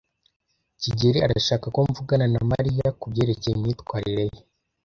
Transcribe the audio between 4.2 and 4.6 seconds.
ye.